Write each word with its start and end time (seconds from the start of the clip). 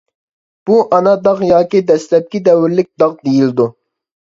بۇ 0.69 0.77
ئانا 0.97 1.13
داغ 1.27 1.43
ياكى 1.49 1.83
دەسلەپكى 1.91 2.43
دەۋرلىك 2.51 2.91
داغ 3.05 3.17
دېيىلىدۇ. 3.23 3.71